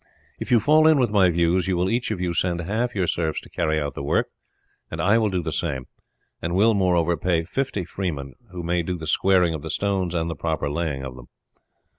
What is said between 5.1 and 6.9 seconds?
will do the same, and will,